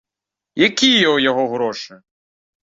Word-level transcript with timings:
Якія 0.67 1.03
ў 1.03 1.17
яго 1.31 1.43
грошы? 1.53 1.93